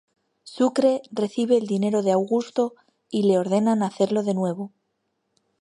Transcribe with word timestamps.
Sucre 0.55 1.03
recibe 1.11 1.57
el 1.57 1.67
dinero 1.67 2.01
de 2.01 2.11
Augusto 2.11 2.73
y 3.07 3.27
le 3.27 3.37
ordenan 3.37 3.83
hacerlo 3.83 4.23
de 4.23 4.33
nuevo. 4.33 4.71